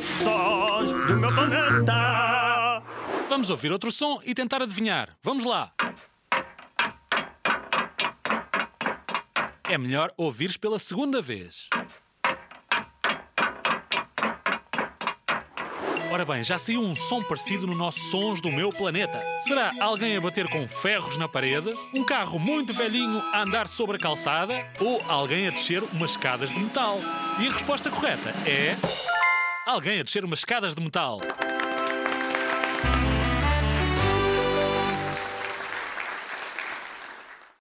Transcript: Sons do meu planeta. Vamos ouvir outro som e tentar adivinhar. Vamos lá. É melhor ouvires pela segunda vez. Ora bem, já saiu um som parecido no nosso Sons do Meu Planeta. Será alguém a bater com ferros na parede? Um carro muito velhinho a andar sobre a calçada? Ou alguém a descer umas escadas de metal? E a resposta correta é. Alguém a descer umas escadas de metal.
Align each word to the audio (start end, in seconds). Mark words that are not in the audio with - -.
Sons 0.00 0.92
do 1.06 1.16
meu 1.16 1.34
planeta. 1.34 2.82
Vamos 3.28 3.50
ouvir 3.50 3.70
outro 3.70 3.92
som 3.92 4.20
e 4.24 4.34
tentar 4.34 4.62
adivinhar. 4.62 5.16
Vamos 5.22 5.44
lá. 5.44 5.72
É 9.68 9.78
melhor 9.78 10.12
ouvires 10.16 10.56
pela 10.56 10.78
segunda 10.78 11.20
vez. 11.22 11.68
Ora 16.10 16.24
bem, 16.24 16.42
já 16.42 16.58
saiu 16.58 16.82
um 16.82 16.96
som 16.96 17.22
parecido 17.22 17.68
no 17.68 17.74
nosso 17.74 18.00
Sons 18.10 18.40
do 18.40 18.50
Meu 18.50 18.70
Planeta. 18.70 19.22
Será 19.42 19.72
alguém 19.78 20.16
a 20.16 20.20
bater 20.20 20.48
com 20.48 20.66
ferros 20.66 21.16
na 21.16 21.28
parede? 21.28 21.72
Um 21.94 22.04
carro 22.04 22.36
muito 22.36 22.74
velhinho 22.74 23.22
a 23.32 23.42
andar 23.42 23.68
sobre 23.68 23.96
a 23.96 24.00
calçada? 24.00 24.66
Ou 24.80 25.00
alguém 25.08 25.46
a 25.46 25.50
descer 25.50 25.84
umas 25.92 26.10
escadas 26.10 26.50
de 26.50 26.58
metal? 26.58 26.98
E 27.38 27.46
a 27.46 27.52
resposta 27.52 27.88
correta 27.90 28.30
é. 28.44 28.76
Alguém 29.64 30.00
a 30.00 30.02
descer 30.02 30.24
umas 30.24 30.40
escadas 30.40 30.74
de 30.74 30.82
metal. 30.82 31.20